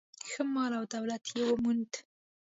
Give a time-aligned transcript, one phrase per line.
[0.29, 1.91] ښه مال او دولت یې وموند.